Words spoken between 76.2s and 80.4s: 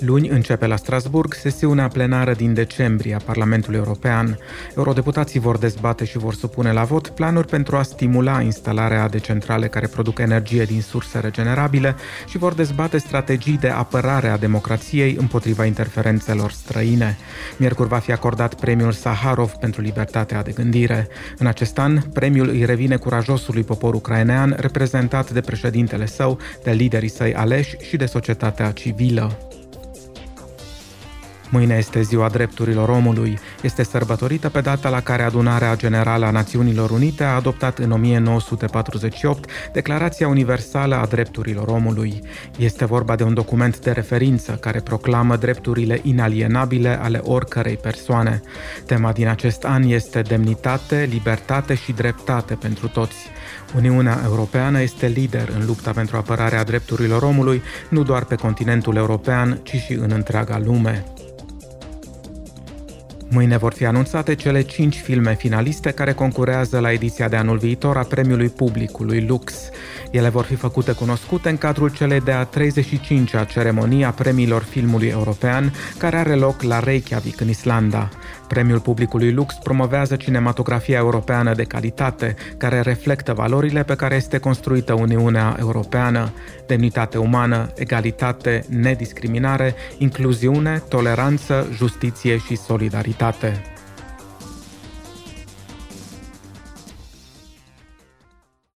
loc la Reykjavik, în Islanda. Premiul publicului Lux promovează